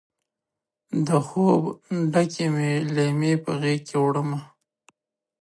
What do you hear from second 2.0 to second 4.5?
ډکې مې لیمې په غیږکې وړمه